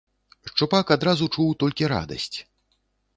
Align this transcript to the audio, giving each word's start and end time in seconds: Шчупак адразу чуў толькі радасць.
Шчупак 0.51 0.93
адразу 0.95 1.27
чуў 1.35 1.51
толькі 1.65 1.91
радасць. 1.93 2.37